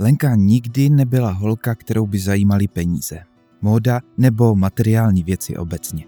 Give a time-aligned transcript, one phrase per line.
[0.00, 3.18] Lenka nikdy nebyla holka, kterou by zajímaly peníze,
[3.62, 6.04] móda nebo materiální věci obecně.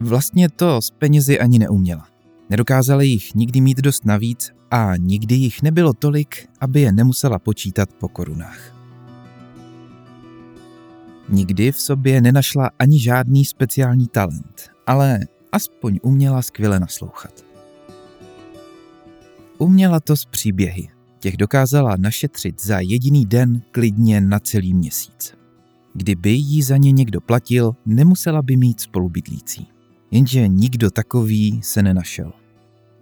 [0.00, 2.08] Vlastně to s penězi ani neuměla.
[2.50, 7.88] Nedokázala jich nikdy mít dost navíc a nikdy jich nebylo tolik, aby je nemusela počítat
[7.92, 8.74] po korunách.
[11.28, 15.20] Nikdy v sobě nenašla ani žádný speciální talent, ale
[15.52, 17.47] aspoň uměla skvěle naslouchat.
[19.58, 20.88] Uměla to z příběhy.
[21.18, 25.34] Těch dokázala našetřit za jediný den klidně na celý měsíc.
[25.94, 29.66] Kdyby jí za ně někdo platil, nemusela by mít spolubydlící.
[30.10, 32.32] Jenže nikdo takový se nenašel.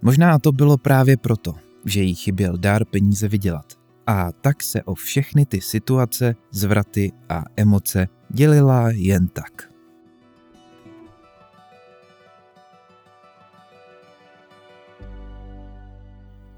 [0.03, 3.73] Možná to bylo právě proto, že jí chyběl dár peníze vydělat.
[4.07, 9.76] A tak se o všechny ty situace, zvraty a emoce dělila jen tak.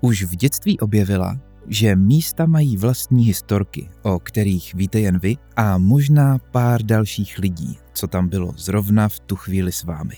[0.01, 5.79] Už v dětství objevila, že místa mají vlastní historky, o kterých víte jen vy a
[5.79, 10.17] možná pár dalších lidí, co tam bylo zrovna v tu chvíli s vámi.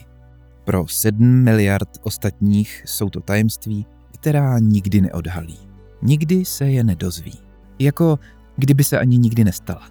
[0.65, 5.59] Pro 7 miliard ostatních jsou to tajemství, která nikdy neodhalí.
[6.03, 7.39] Nikdy se je nedozví.
[7.79, 8.19] Jako
[8.57, 9.89] kdyby se ani nikdy nestala.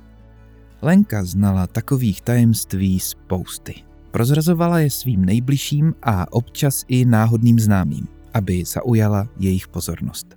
[0.82, 3.76] Lenka znala takových tajemství spousty.
[4.12, 10.28] Prozrazovala je svým nejbližším a občas i náhodným známým, aby zaujala jejich pozornost.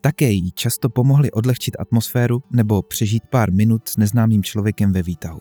[0.00, 5.40] Také jí často pomohly odlehčit atmosféru nebo přežít pár minut s neznámým člověkem ve výtahu.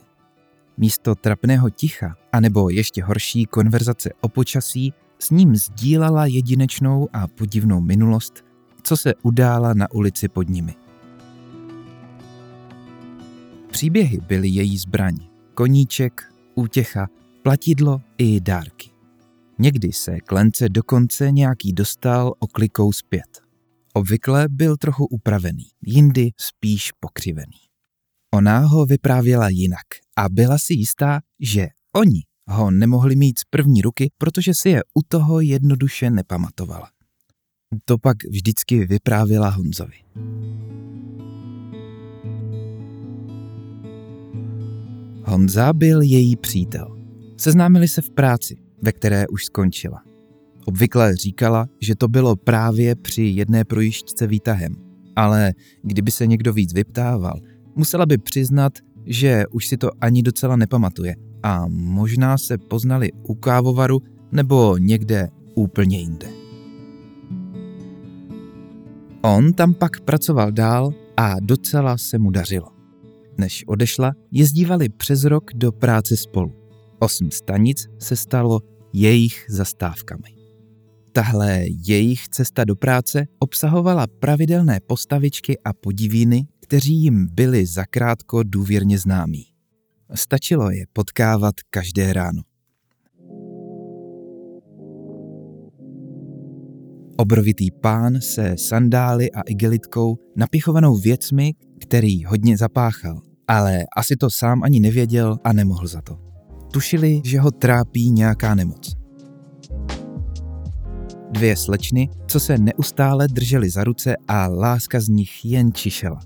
[0.77, 7.81] Místo trapného ticha, anebo ještě horší konverzace o počasí, s ním sdílala jedinečnou a podivnou
[7.81, 8.43] minulost,
[8.83, 10.75] co se udála na ulici pod nimi.
[13.71, 15.17] Příběhy byly její zbraň,
[15.53, 17.07] koníček, útěcha,
[17.43, 18.90] platidlo i dárky.
[19.61, 23.41] Někdy se klence dokonce nějaký dostal oklikou zpět.
[23.93, 27.57] Obvykle byl trochu upravený, jindy spíš pokřivený.
[28.33, 29.85] Ona ho vyprávěla jinak
[30.17, 34.81] a byla si jistá, že oni ho nemohli mít z první ruky, protože si je
[34.93, 36.89] u toho jednoduše nepamatovala.
[37.85, 39.97] To pak vždycky vyprávěla Honzovi.
[45.25, 46.97] Honza byl její přítel.
[47.37, 50.03] Seznámili se v práci, ve které už skončila.
[50.65, 54.75] Obvykle říkala, že to bylo právě při jedné projišťce výtahem,
[55.15, 55.53] ale
[55.83, 57.39] kdyby se někdo víc vyptával,
[57.75, 58.73] musela by přiznat,
[59.05, 63.99] že už si to ani docela nepamatuje a možná se poznali u kávovaru
[64.31, 66.27] nebo někde úplně jinde.
[69.21, 72.67] On tam pak pracoval dál a docela se mu dařilo.
[73.37, 76.60] Než odešla, jezdívali přes rok do práce spolu.
[77.03, 78.59] Osm stanic se stalo
[78.93, 80.35] jejich zastávkami.
[81.11, 88.97] Tahle jejich cesta do práce obsahovala pravidelné postavičky a podivíny, kteří jim byli zakrátko důvěrně
[88.99, 89.45] známí.
[90.13, 92.41] Stačilo je potkávat každé ráno.
[97.17, 104.63] Obrovitý pán se sandály a igelitkou napichovanou věcmi, který hodně zapáchal, ale asi to sám
[104.63, 106.30] ani nevěděl a nemohl za to.
[106.71, 108.95] Tušili, že ho trápí nějaká nemoc.
[111.31, 116.19] Dvě slečny, co se neustále držely za ruce a láska z nich jen čišela.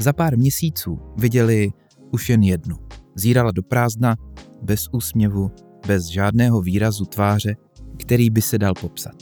[0.00, 1.72] Za pár měsíců viděli
[2.12, 2.76] už jen jednu.
[3.14, 4.16] Zírala do prázdna,
[4.62, 5.50] bez úsměvu,
[5.86, 7.56] bez žádného výrazu tváře,
[7.98, 9.14] který by se dal popsat.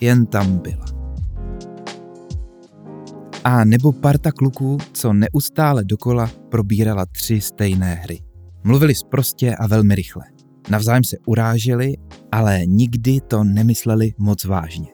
[0.00, 0.84] Jen tam byla.
[3.44, 8.25] A nebo parta kluků, co neustále dokola probírala tři stejné hry.
[8.66, 10.24] Mluvili sprostě a velmi rychle.
[10.70, 11.94] Navzájem se uráželi,
[12.32, 14.86] ale nikdy to nemysleli moc vážně.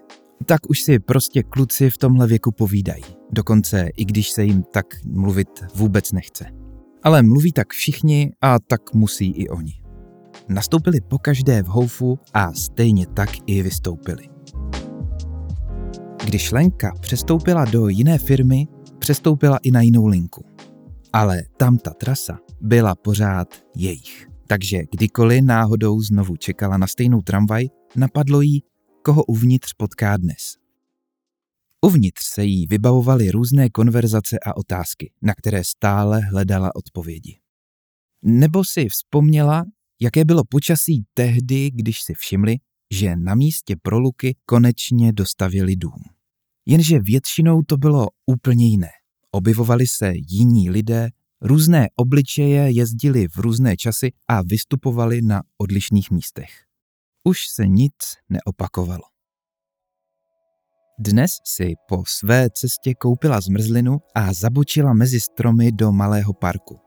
[0.47, 3.03] Tak už si prostě kluci v tomhle věku povídají.
[3.31, 6.45] Dokonce i když se jim tak mluvit vůbec nechce.
[7.03, 9.83] Ale mluví tak všichni a tak musí i oni.
[10.49, 14.29] Nastoupili pokaždé v houfu a stejně tak i vystoupili.
[16.25, 18.67] Když Lenka přestoupila do jiné firmy,
[18.99, 20.51] přestoupila i na jinou linku.
[21.12, 24.29] Ale tam ta trasa byla pořád jejich.
[24.47, 28.62] Takže kdykoliv náhodou znovu čekala na stejnou tramvaj, napadlo jí,
[29.03, 30.56] koho uvnitř potká dnes.
[31.81, 37.38] Uvnitř se jí vybavovaly různé konverzace a otázky, na které stále hledala odpovědi.
[38.23, 39.64] Nebo si vzpomněla,
[40.00, 42.56] jaké bylo počasí tehdy, když si všimli,
[42.91, 46.03] že na místě pro Luky konečně dostavili dům.
[46.67, 48.91] Jenže většinou to bylo úplně jiné.
[49.34, 56.50] Objevovali se jiní lidé, různé obličeje jezdili v různé časy a vystupovali na odlišných místech.
[57.25, 57.93] Už se nic
[58.29, 59.02] neopakovalo.
[60.99, 66.78] Dnes si po své cestě koupila zmrzlinu a zabočila mezi stromy do malého parku.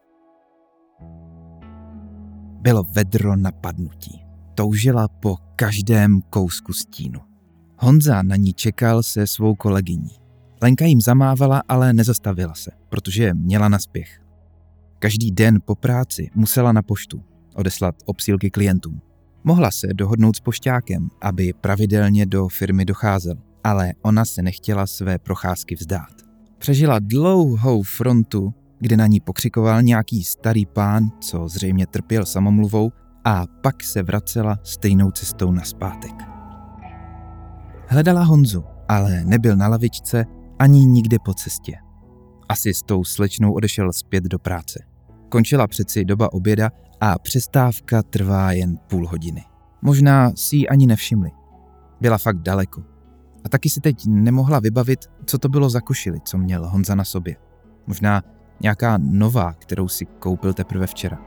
[2.62, 4.25] Bylo vedro napadnutí.
[4.56, 7.19] Toužila po každém kousku stínu.
[7.80, 10.25] Honza na ní čekal se svou kolegyní.
[10.65, 14.21] Lenka jim zamávala, ale nezastavila se, protože měla naspěch.
[15.00, 17.23] Každý den po práci musela na poštu
[17.56, 19.01] odeslat obsílky klientům.
[19.44, 25.19] Mohla se dohodnout s pošťákem, aby pravidelně do firmy docházel, ale ona se nechtěla své
[25.19, 26.13] procházky vzdát.
[26.57, 32.91] Přežila dlouhou frontu, kde na ní pokřikoval nějaký starý pán, co zřejmě trpěl samomluvou,
[33.25, 36.13] a pak se vracela stejnou cestou na zpátek.
[37.88, 40.25] Hledala Honzu, ale nebyl na lavičce
[40.60, 41.78] ani nikde po cestě.
[42.50, 44.84] Asi s tou slečnou odešel zpět do práce.
[45.30, 46.72] Končila přeci doba oběda
[47.02, 49.44] a přestávka trvá jen půl hodiny.
[49.81, 51.31] Možná si ji ani nevšimli.
[52.02, 52.84] Byla fakt daleko.
[53.46, 57.04] A taky si teď nemohla vybavit, co to bylo za košili, co měl Honza na
[57.04, 57.36] sobě.
[57.88, 58.24] Možná
[58.62, 61.18] nějaká nová, kterou si koupil teprve včera.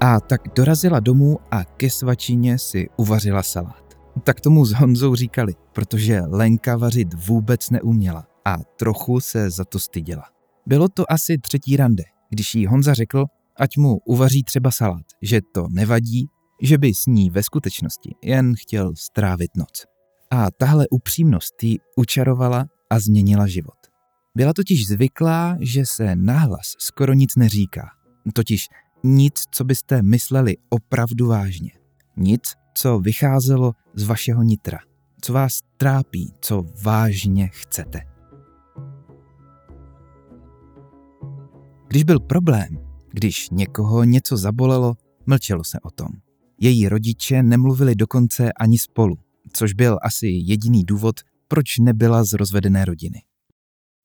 [0.00, 3.87] A tak dorazila domů a ke svačině si uvařila salát.
[4.24, 9.78] Tak tomu s Honzou říkali, protože Lenka vařit vůbec neuměla a trochu se za to
[9.78, 10.24] styděla.
[10.66, 13.24] Bylo to asi třetí rande, když jí Honza řekl,
[13.56, 16.26] ať mu uvaří třeba salát, že to nevadí,
[16.62, 19.84] že by s ní ve skutečnosti jen chtěl strávit noc.
[20.30, 23.78] A tahle upřímnost jí učarovala a změnila život.
[24.36, 27.88] Byla totiž zvyklá, že se nahlas skoro nic neříká.
[28.34, 28.68] Totiž
[29.04, 31.70] nic, co byste mysleli opravdu vážně.
[32.16, 34.78] Nic, co vycházelo z vašeho nitra.
[35.20, 38.00] Co vás trápí, co vážně chcete.
[41.88, 42.68] Když byl problém,
[43.12, 44.94] když někoho něco zabolelo,
[45.26, 46.08] mlčelo se o tom.
[46.60, 49.18] Její rodiče nemluvili dokonce ani spolu,
[49.52, 53.22] což byl asi jediný důvod, proč nebyla z rozvedené rodiny.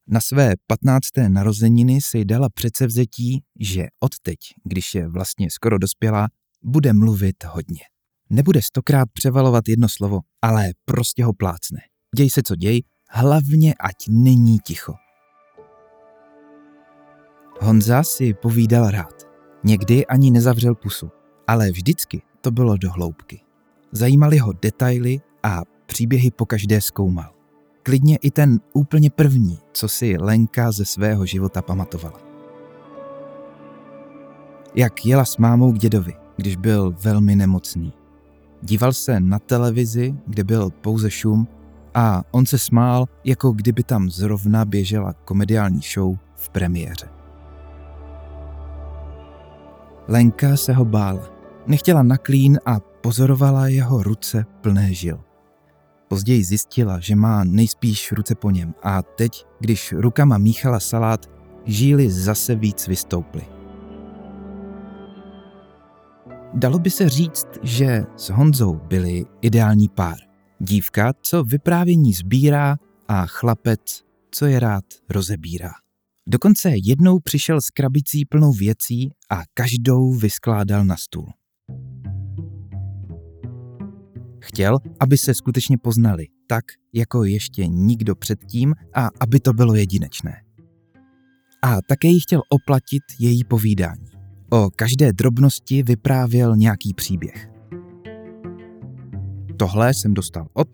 [0.07, 1.07] Na své 15.
[1.27, 6.27] narozeniny si dala předsevzetí, že odteď, když je vlastně skoro dospělá,
[6.63, 7.92] bude mluvit hodně.
[8.33, 11.79] Nebude stokrát převalovat jedno slovo, ale prostě ho plácne.
[12.15, 14.93] Děj se, co děj, hlavně ať není ticho.
[17.61, 19.23] Honza si povídal rád.
[19.63, 21.11] Někdy ani nezavřel pusu,
[21.47, 23.41] ale vždycky to bylo do hloubky.
[23.91, 27.33] Zajímaly ho detaily a příběhy po každé zkoumal.
[27.83, 32.19] Klidně i ten úplně první, co si Lenka ze svého života pamatovala.
[34.75, 38.02] Jak jela s mámou k dědovi, když byl velmi nemocný.
[38.65, 41.47] Díval se na televizi, kde byl pouze šum
[41.93, 47.09] a on se smál, jako kdyby tam zrovna běžela komediální show v premiéře.
[50.07, 51.29] Lenka se ho bála.
[51.67, 55.19] Nechtěla na klín a pozorovala jeho ruce plné žil.
[56.07, 61.25] Později zjistila, že má nejspíš ruce po něm a teď, když rukama míchala salát,
[61.65, 63.52] žíly zase víc vystouply.
[66.55, 70.17] Dalo by se říct, že s Honzou byli ideální pár.
[70.59, 75.71] Dívka, co vyprávění sbírá a chlapec, co je rád rozebírá.
[76.27, 81.27] Dokonce jednou přišel s krabicí plnou věcí a každou vyskládal na stůl.
[84.39, 90.33] Chtěl, aby se skutečně poznali, tak jako ještě nikdo předtím a aby to bylo jedinečné.
[91.61, 94.12] A také jí chtěl oplatit její povídání.
[94.53, 97.49] O každé drobnosti vyprávěl nějaký příběh.
[99.57, 100.67] Tohle jsem dostal od,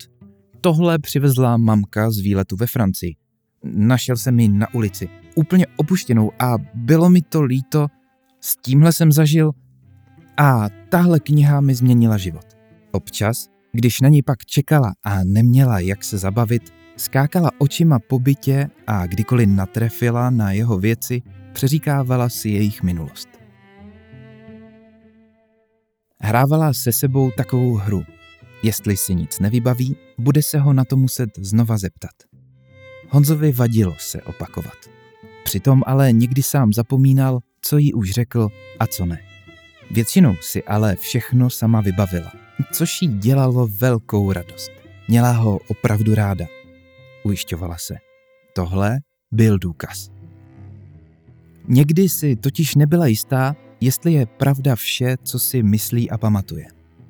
[0.60, 3.14] tohle přivezla mamka z výletu ve Francii.
[3.64, 7.86] Našel jsem ji na ulici, úplně opuštěnou a bylo mi to líto,
[8.40, 9.52] s tímhle jsem zažil
[10.36, 12.46] a tahle kniha mi změnila život.
[12.92, 16.62] Občas když na ní pak čekala a neměla jak se zabavit,
[16.96, 21.22] skákala očima po bytě a kdykoliv natrefila na jeho věci,
[21.52, 23.29] přeříkávala si jejich minulost.
[26.30, 28.04] Hrávala se sebou takovou hru.
[28.62, 32.10] Jestli si nic nevybaví, bude se ho na to muset znova zeptat.
[33.08, 34.76] Honzovi vadilo se opakovat.
[35.44, 39.18] Přitom ale někdy sám zapomínal, co jí už řekl a co ne.
[39.90, 42.32] Většinou si ale všechno sama vybavila
[42.72, 44.70] což jí dělalo velkou radost.
[45.08, 46.46] Měla ho opravdu ráda.
[47.24, 47.94] Ujišťovala se.
[48.54, 48.98] Tohle
[49.32, 50.10] byl důkaz.
[51.68, 56.66] Někdy si totiž nebyla jistá, jestli je pravda vše, co si myslí a pamatuje.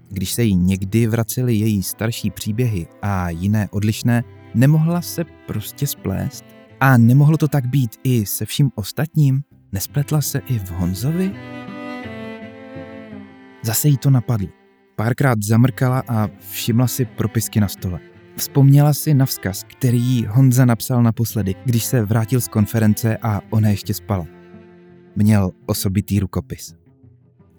[0.08, 4.24] Když se jí někdy vracely její starší příběhy a jiné odlišné,
[4.54, 6.44] nemohla se prostě splést.
[6.80, 9.42] A nemohlo to tak být i se vším ostatním?
[9.72, 11.32] Nespletla se i v Honzovi?
[13.62, 14.48] Zase jí to napadlo
[15.00, 18.00] Párkrát zamrkala a všimla si propisky na stole.
[18.36, 23.68] Vzpomněla si na vzkaz, který Honza napsal naposledy, když se vrátil z konference a ona
[23.68, 24.39] ještě spala.
[25.16, 26.74] Měl osobitý rukopis.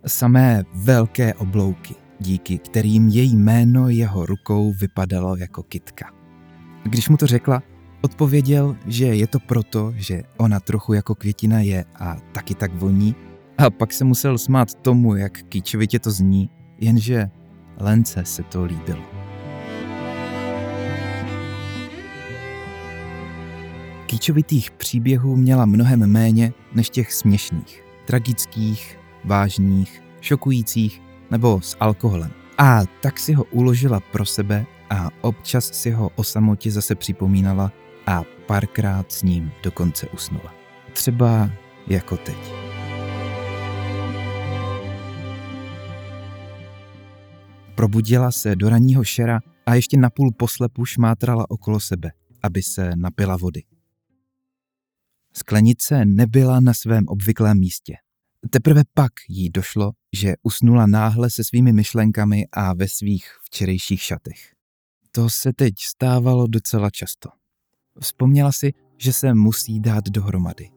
[0.08, 6.12] Samé velké oblouky, díky kterým její jméno jeho rukou vypadalo jako kitka.
[6.84, 7.64] Když mu to řekla,
[8.02, 13.16] odpověděl, že je to proto, že ona trochu jako květina je a taky tak voní,
[13.58, 17.30] a pak se musel smát tomu, jak kýčovitě to zní, jenže
[17.78, 19.21] Lence se to líbilo.
[24.12, 31.02] Kýčovitých příběhů měla mnohem méně než těch směšných, tragických, vážných, šokujících
[31.32, 32.32] nebo s alkoholem.
[32.58, 37.72] A tak si ho uložila pro sebe a občas si ho o samotě zase připomínala
[38.08, 40.54] a párkrát s ním dokonce usnula.
[40.94, 41.50] Třeba
[41.88, 42.38] jako teď.
[47.76, 52.12] Probudila se do ranního šera a ještě napůl poslepu šmátrala okolo sebe,
[52.44, 53.71] aby se napila vody.
[55.34, 57.96] Sklenice nebyla na svém obvyklém místě.
[58.50, 64.54] Teprve pak jí došlo, že usnula náhle se svými myšlenkami a ve svých včerejších šatech.
[65.12, 67.30] To se teď stávalo docela často.
[68.00, 70.70] Vzpomněla si, že se musí dát dohromady.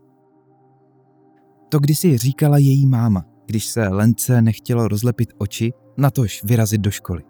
[1.69, 7.23] To kdysi říkala její máma, když se Lence nechtělo rozlepit oči, natož vyrazit do školy.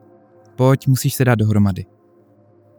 [0.57, 1.85] Pojď, musíš se dát dohromady.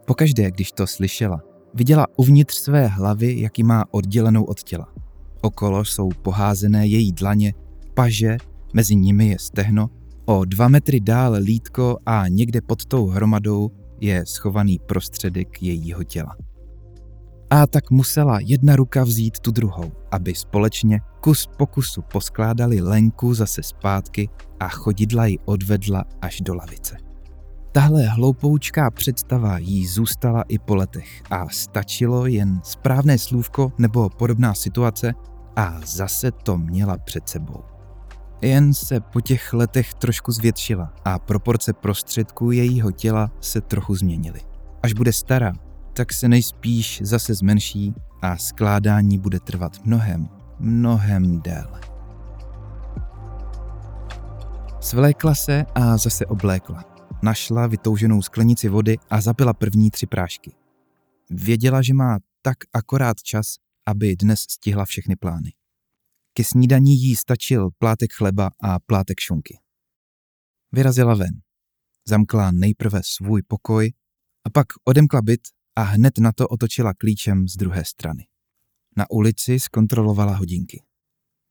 [0.08, 4.88] Pokaždé, když to slyšela, viděla uvnitř své hlavy, jaký má oddělenou od těla.
[5.41, 7.53] Okolo jsou poházené její dlaně,
[7.94, 8.38] paže,
[8.74, 9.89] mezi nimi je stehno,
[10.25, 16.36] o dva metry dál lítko a někde pod tou hromadou je schovaný prostředek jejího těla.
[17.50, 23.34] A tak musela jedna ruka vzít tu druhou, aby společně kus po kusu poskládali Lenku
[23.34, 24.29] zase zpátky
[24.60, 26.98] a chodidla ji odvedla až do lavice.
[27.75, 34.53] Tahle hloupoučká představa jí zůstala i po letech a stačilo jen správné slůvko nebo podobná
[34.53, 35.13] situace
[35.55, 37.63] a zase to měla před sebou.
[38.41, 44.41] Jen se po těch letech trošku zvětšila a proporce prostředků jejího těla se trochu změnily.
[44.84, 45.53] Až bude stará,
[45.94, 50.29] tak se nejspíš zase zmenší a skládání bude trvat mnohem,
[50.60, 51.82] mnohem déle.
[54.79, 56.95] Svlékla se a zase oblékla.
[57.24, 60.51] Našla vytouženou sklenici vody a zapila první tři prášky.
[61.29, 65.53] Věděla, že má tak akorát čas, aby dnes stihla všechny plány.
[66.33, 69.59] Ke snídaní jí stačil plátek chleba a plátek šunky.
[70.71, 71.41] Vyrazila ven.
[72.07, 73.93] Zamkla nejprve svůj pokoj
[74.45, 75.41] a pak odemkla byt
[75.75, 78.27] a hned na to otočila klíčem z druhé strany.
[78.97, 80.83] Na ulici zkontrolovala hodinky.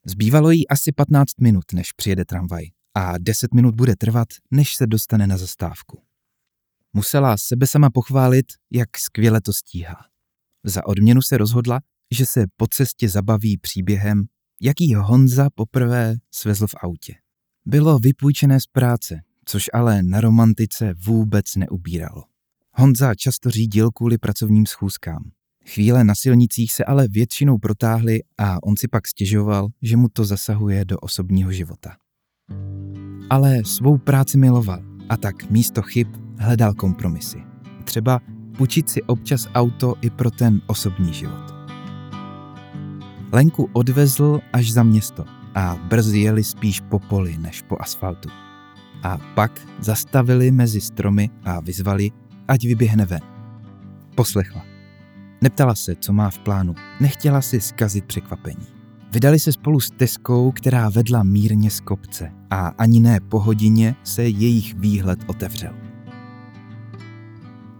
[0.06, 2.64] Zbývalo jí asi 15 minut, než přijede tramvaj
[2.94, 6.02] a 10 minut bude trvat, než se dostane na zastávku.
[6.92, 9.96] Musela sebe sama pochválit, jak skvěle to stíhá.
[10.64, 14.24] Za odměnu se rozhodla, že se po cestě zabaví příběhem,
[14.60, 17.14] jaký Honza poprvé svezl v autě.
[17.66, 22.24] Bylo vypůjčené z práce, což ale na romantice vůbec neubíralo.
[22.72, 25.30] Honza často řídil kvůli pracovním schůzkám.
[25.66, 30.24] Chvíle na silnicích se ale většinou protáhly a on si pak stěžoval, že mu to
[30.24, 31.96] zasahuje do osobního života.
[33.30, 36.08] Ale svou práci miloval a tak místo chyb
[36.38, 37.42] hledal kompromisy.
[37.84, 38.20] Třeba
[38.56, 41.54] půjčit si občas auto i pro ten osobní život.
[43.32, 45.24] Lenku odvezl až za město
[45.54, 48.28] a brzy jeli spíš po poli než po asfaltu.
[49.02, 52.10] A pak zastavili mezi stromy a vyzvali,
[52.48, 53.20] ať vyběhne ven.
[54.14, 54.64] Poslechla.
[55.42, 58.73] Neptala se, co má v plánu, nechtěla si zkazit překvapení.
[59.14, 63.96] Vydali se spolu s Teskou, která vedla mírně z kopce a ani ne po hodině
[64.04, 65.74] se jejich výhled otevřel.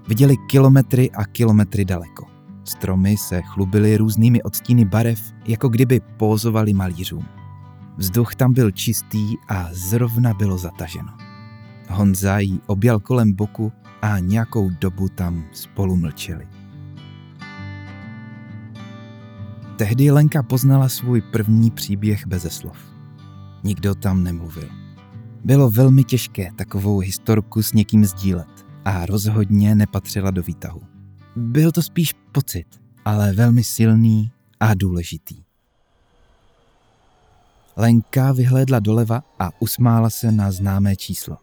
[0.09, 2.27] Viděli kilometry a kilometry daleko.
[2.65, 7.25] Stromy se chlubily různými odstíny barev, jako kdyby pózovali malířům.
[7.97, 11.13] Vzduch tam byl čistý a zrovna bylo zataženo.
[11.89, 13.73] Honza jí objal kolem boku
[14.03, 16.54] a nějakou dobu tam spolu mlčeli.
[19.77, 22.77] Tehdy Lenka poznala svůj první příběh beze slov.
[23.65, 24.69] Nikdo tam nemluvil.
[25.45, 30.81] Bylo velmi těžké takovou historku s někým sdílet a rozhodně nepatřila do výtahu.
[31.37, 32.67] Byl to spíš pocit,
[33.05, 35.43] ale velmi silný a důležitý.
[37.77, 41.37] Lenka vyhlédla doleva a usmála se na známé číslo.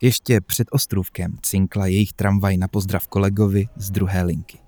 [0.00, 4.58] Ještě před ostrůvkem cinkla jejich tramvaj na pozdrav kolegovi z druhé linky.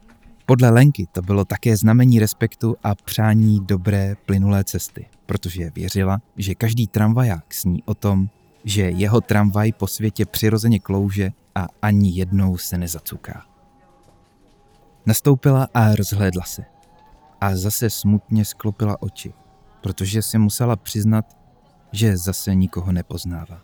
[0.47, 6.55] Podle Lenky to bylo také znamení respektu a přání dobré plynulé cesty, protože věřila, že
[6.55, 8.29] každý tramvaják sní o tom,
[8.65, 13.47] že jeho tramvaj po světě přirozeně klouže a ani jednou se nezacuká.
[15.07, 16.65] Nastoupila a rozhlédla se.
[17.41, 19.33] A zase smutně sklopila oči,
[19.83, 21.25] protože si musela přiznat,
[21.93, 23.61] že zase nikoho nepoznává.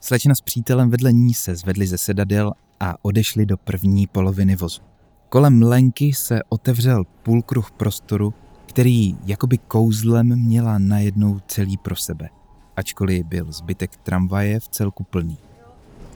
[0.00, 4.95] Slečna s přítelem vedle ní se zvedli ze sedadel a odešli do první poloviny vozu.
[5.36, 8.34] Kolem Lenky se otevřel půlkruh prostoru,
[8.66, 12.28] který jakoby kouzlem měla najednou celý pro sebe,
[12.76, 15.38] ačkoliv byl zbytek tramvaje v celku plný.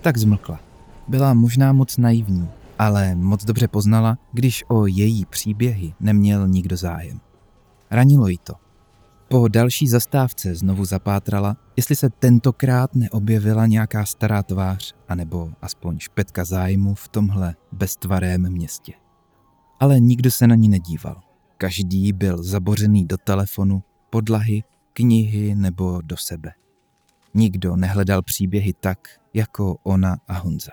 [0.01, 0.61] Tak zmlkla.
[1.09, 2.49] Byla možná moc naivní,
[2.79, 7.21] ale moc dobře poznala, když o její příběhy neměl nikdo zájem.
[7.91, 8.55] Ranilo jí to.
[9.29, 16.45] Po další zastávce znovu zapátrala, jestli se tentokrát neobjevila nějaká stará tvář, anebo aspoň špetka
[16.45, 19.00] zájmu v tomhle beztvarém městě.
[19.81, 21.23] Ale nikdo se na ní nedíval.
[21.59, 26.53] Každý byl zabořený do telefonu, podlahy, knihy nebo do sebe.
[27.35, 30.73] Nikdo nehledal příběhy tak, jako ona a Honza.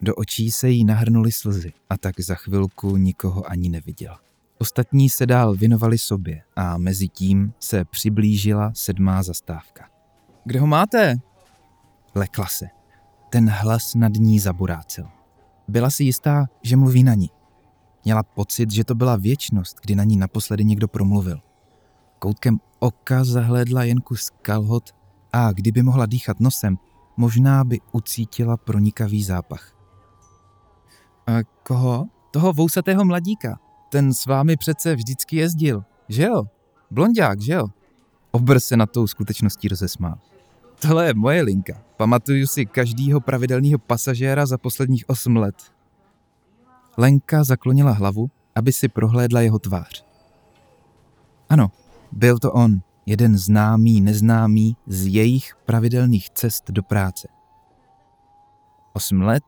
[0.00, 4.20] Do očí se jí nahrnuly slzy a tak za chvilku nikoho ani neviděla.
[4.58, 9.88] Ostatní se dál věnovali sobě a mezi tím se přiblížila sedmá zastávka.
[10.44, 11.16] Kde ho máte?
[12.14, 12.66] Lekla se.
[13.30, 15.08] Ten hlas nad ní zaburácel.
[15.68, 17.30] Byla si jistá, že mluví na ní.
[18.04, 21.40] Měla pocit, že to byla věčnost, kdy na ní naposledy někdo promluvil.
[22.18, 24.90] Koutkem oka zahlédla jen kus kalhot
[25.32, 26.78] a kdyby mohla dýchat nosem,
[27.16, 29.76] možná by ucítila pronikavý zápach.
[31.26, 32.06] A koho?
[32.30, 33.58] Toho vousatého mladíka.
[33.88, 36.44] Ten s vámi přece vždycky jezdil, že jo?
[36.90, 37.68] Blondák, že jo?
[38.30, 40.18] Obr se na tou skutečností rozesmál.
[40.80, 41.82] Tohle je moje linka.
[41.96, 45.56] Pamatuju si každýho pravidelného pasažéra za posledních osm let.
[46.96, 50.04] Lenka zaklonila hlavu, aby si prohlédla jeho tvář.
[51.48, 51.70] Ano,
[52.12, 57.28] byl to on, jeden známý, neznámý z jejich pravidelných cest do práce.
[58.92, 59.42] Osm let?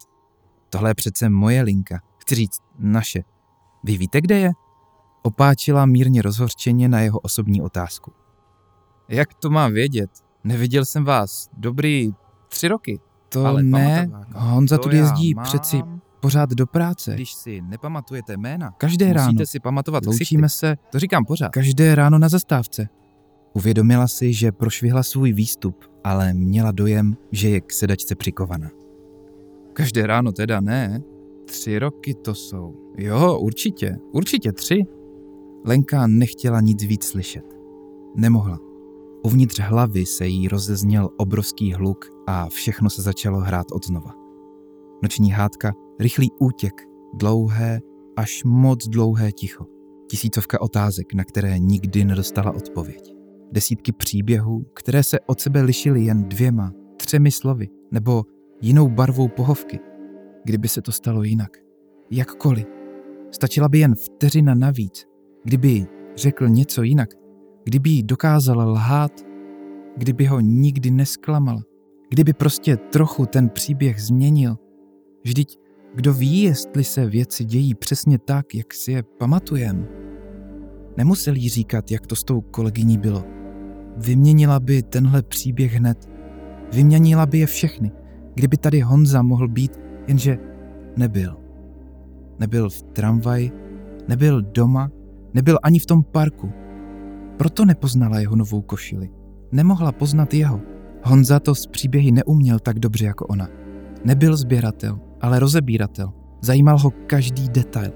[0.71, 2.01] Tohle je přece moje linka.
[2.19, 3.25] Chci říct, naše.
[3.85, 4.51] Vy víte, kde je?
[5.23, 8.13] Opáčila mírně rozhořčeně na jeho osobní otázku.
[9.09, 10.11] Jak to mám vědět?
[10.45, 11.49] Neviděl jsem vás.
[11.57, 12.15] Dobrý
[12.49, 13.01] tři roky.
[13.29, 15.45] To Ale ne, Honza tu jezdí mám...
[15.45, 15.83] přeci
[16.23, 17.15] pořád do práce.
[17.15, 21.95] Když si nepamatujete jména, každé musíte ráno si pamatovat loučíme se, to říkám pořád, každé
[21.95, 22.89] ráno na zastávce.
[23.55, 28.71] Uvědomila si, že prošvihla svůj výstup, ale měla dojem, že je k sedačce přikovaná.
[29.73, 31.03] Každé ráno teda ne.
[31.47, 32.75] Tři roky to jsou.
[32.99, 34.83] Jo, určitě, určitě tři.
[35.65, 37.45] Lenka nechtěla nic víc slyšet.
[38.17, 38.59] Nemohla.
[39.23, 44.15] Uvnitř hlavy se jí rozezněl obrovský hluk a všechno se začalo hrát od znova.
[45.03, 46.83] Noční hádka, rychlý útěk,
[47.15, 47.81] dlouhé,
[48.17, 49.67] až moc dlouhé ticho.
[50.11, 53.15] Tisícovka otázek, na které nikdy nedostala odpověď.
[53.53, 58.25] Desítky příběhů, které se od sebe lišily jen dvěma, třemi slovy nebo
[58.61, 59.81] jinou barvou pohovky.
[60.45, 61.59] Kdyby se to stalo jinak.
[62.11, 62.67] Jakkoliv.
[63.31, 65.07] Stačila by jen vteřina navíc.
[65.45, 67.09] Kdyby řekl něco jinak.
[67.65, 68.07] Kdyby jí
[68.55, 69.13] lhát.
[69.97, 71.63] Kdyby ho nikdy nesklamala.
[72.09, 74.57] Kdyby prostě trochu ten příběh změnil.
[75.25, 75.59] Vždyť
[75.95, 79.89] kdo ví, jestli se věci dějí přesně tak, jak si je pamatujem.
[80.97, 83.25] Nemusel jí říkat, jak to s tou kolegyní bylo.
[83.97, 86.11] Vyměnila by tenhle příběh hned.
[86.73, 87.93] Vyměnila by je všechny.
[88.35, 90.39] Kdyby tady Honza mohl být, jenže
[90.97, 91.37] nebyl.
[92.41, 93.53] Nebyl v tramvaji,
[94.09, 94.91] nebyl doma,
[95.35, 96.53] nebyl ani v tom parku.
[97.37, 99.11] Proto nepoznala jeho novou košili.
[99.53, 100.61] Nemohla poznat jeho.
[101.05, 103.49] Honza to z příběhy neuměl tak dobře jako ona.
[104.05, 106.13] Nebyl sběratel, ale rozebíratel.
[106.41, 107.93] Zajímal ho každý detail.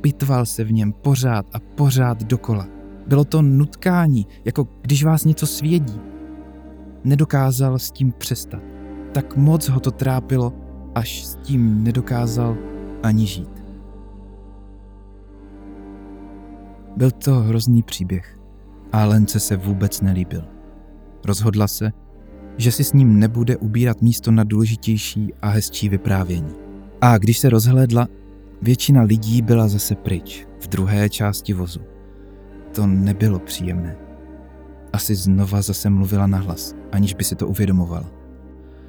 [0.00, 2.66] Pitval se v něm pořád a pořád dokola.
[3.06, 6.00] Bylo to nutkání, jako když vás něco svědí.
[7.04, 8.62] Nedokázal s tím přestat.
[9.12, 10.52] Tak moc ho to trápilo,
[10.94, 12.56] až s tím nedokázal
[13.02, 13.64] ani žít.
[16.96, 18.38] Byl to hrozný příběh
[18.92, 20.44] a Lence se vůbec nelíbil.
[21.24, 21.90] Rozhodla se,
[22.56, 26.67] že si s ním nebude ubírat místo na důležitější a hezčí vyprávění.
[27.00, 28.08] A když se rozhlédla,
[28.62, 31.80] většina lidí byla zase pryč, v druhé části vozu.
[32.74, 33.96] To nebylo příjemné.
[34.92, 38.10] Asi znova zase mluvila nahlas, aniž by si to uvědomovala.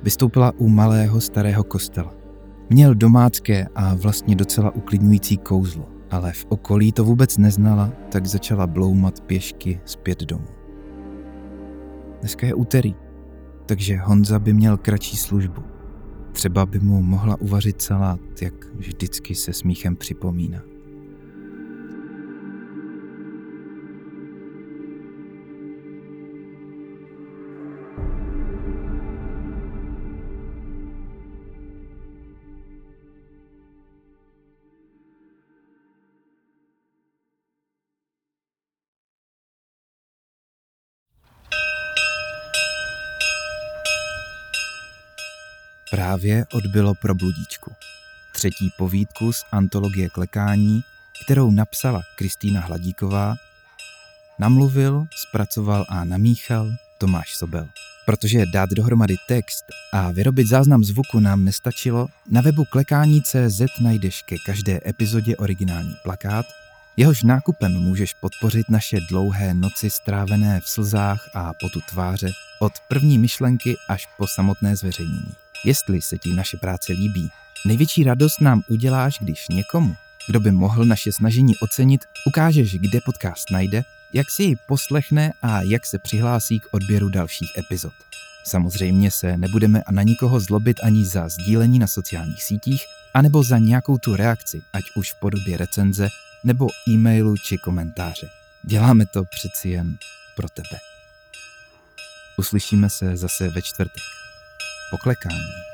[0.04, 2.14] Vystoupila u malého starého kostela.
[2.70, 8.68] Měl domácké a vlastně docela uklidňující kouzlo, ale v okolí to vůbec neznala, tak začala
[8.68, 10.48] bloumat pěšky zpět domů.
[12.20, 12.96] Dneska je úterý,
[13.66, 15.79] takže Honza by měl kratší službu.
[16.32, 20.62] Třeba by mu mohla uvařit salát, jak vždycky se smíchem připomíná.
[45.92, 47.72] Právě odbylo pro bludíčku.
[48.34, 50.84] Třetí povídku z antologie klekání,
[51.26, 53.36] kterou napsala Kristýna Hladíková,
[54.40, 57.68] namluvil, zpracoval a namíchal Tomáš Sobel.
[58.06, 64.36] Protože dát dohromady text a vyrobit záznam zvuku nám nestačilo, na webu klekání.cz najdeš ke
[64.46, 66.46] každé epizodě originální plakát,
[67.00, 73.18] jehož nákupem můžeš podpořit naše dlouhé noci strávené v slzách a potu tváře od první
[73.18, 75.34] myšlenky až po samotné zveřejnění.
[75.66, 77.32] Jestli se ti naše práce líbí,
[77.66, 79.96] největší radost nám uděláš, když někomu,
[80.28, 83.84] kdo by mohl naše snažení ocenit, ukážeš, kde podcast najde,
[84.14, 87.94] jak si ji poslechne a jak se přihlásí k odběru dalších epizod.
[88.44, 92.84] Samozřejmě se nebudeme na nikoho zlobit ani za sdílení na sociálních sítích,
[93.14, 96.10] anebo za nějakou tu reakci, ať už v podobě recenze,
[96.44, 98.30] nebo e-mailu či komentáře.
[98.64, 99.98] Děláme to přeci jen
[100.36, 100.80] pro tebe.
[102.38, 104.04] Uslyšíme se zase ve čtvrtek.
[104.92, 105.69] Poklekání.